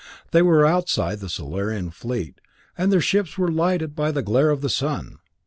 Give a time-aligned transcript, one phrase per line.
[0.31, 2.41] They were outside the Solarian fleet,
[2.75, 5.19] and their ships were lighted by the glare of the sun.